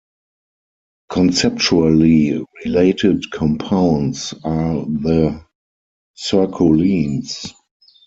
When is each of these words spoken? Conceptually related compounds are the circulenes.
Conceptually 1.11 2.43
related 2.65 3.29
compounds 3.29 4.33
are 4.43 4.77
the 4.85 5.45
circulenes. 6.17 7.53